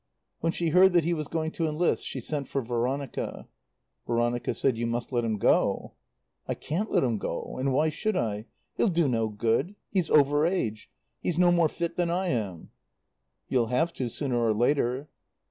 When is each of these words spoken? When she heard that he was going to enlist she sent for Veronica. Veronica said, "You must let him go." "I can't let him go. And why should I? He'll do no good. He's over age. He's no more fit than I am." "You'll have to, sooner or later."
When 0.39 0.51
she 0.51 0.69
heard 0.69 0.93
that 0.93 1.03
he 1.03 1.13
was 1.13 1.27
going 1.27 1.51
to 1.51 1.67
enlist 1.67 2.03
she 2.07 2.21
sent 2.21 2.47
for 2.47 2.63
Veronica. 2.63 3.47
Veronica 4.07 4.55
said, 4.55 4.75
"You 4.75 4.87
must 4.87 5.11
let 5.11 5.23
him 5.23 5.37
go." 5.37 5.93
"I 6.47 6.55
can't 6.55 6.89
let 6.89 7.03
him 7.03 7.19
go. 7.19 7.57
And 7.59 7.71
why 7.71 7.91
should 7.91 8.17
I? 8.17 8.47
He'll 8.77 8.87
do 8.87 9.07
no 9.07 9.29
good. 9.29 9.75
He's 9.91 10.09
over 10.09 10.43
age. 10.43 10.89
He's 11.19 11.37
no 11.37 11.51
more 11.51 11.69
fit 11.69 11.97
than 11.97 12.09
I 12.09 12.29
am." 12.29 12.71
"You'll 13.47 13.67
have 13.67 13.93
to, 13.93 14.09
sooner 14.09 14.37
or 14.43 14.55
later." 14.55 15.07